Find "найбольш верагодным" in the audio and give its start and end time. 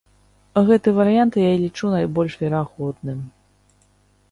1.97-3.23